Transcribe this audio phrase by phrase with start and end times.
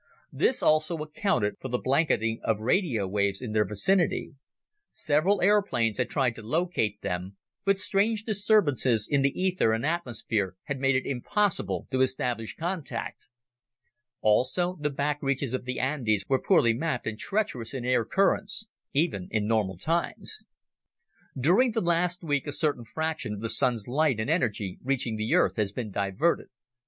[0.31, 4.33] This also accounted for the blanketing of radio waves in their vicinity.
[4.89, 10.55] Several airplanes had tried to locate them, but strange disturbances in the ether and atmosphere
[10.63, 13.27] had made it impossible to establish contact.
[14.21, 18.65] Also, the back reaches of the Andes were poorly mapped and treacherous in air currents,
[18.93, 20.45] even in normal times.
[21.39, 25.35] "During the last week, a certain fraction of the Sun's light and energy reaching the
[25.35, 26.47] Earth has been diverted.